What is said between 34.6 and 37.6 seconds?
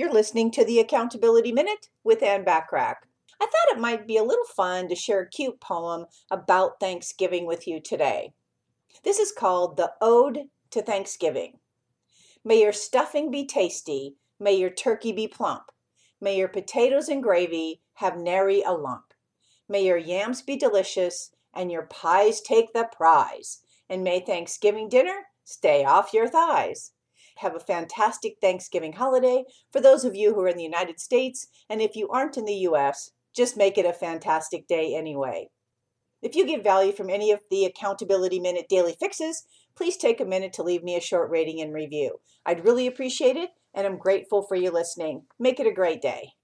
day anyway. If you get value from any of